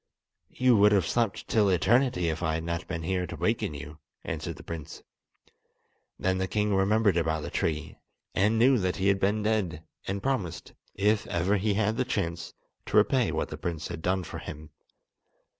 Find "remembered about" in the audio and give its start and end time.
6.73-7.41